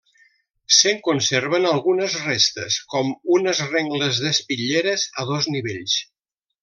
Se'n 0.75 1.01
conserven 1.07 1.67
algunes 1.71 2.15
restes, 2.21 2.77
com 2.95 3.13
uns 3.37 3.61
rengles 3.75 4.23
d'espitlleres 4.25 5.05
a 5.21 5.27
dos 5.35 5.51
nivells. 5.59 6.01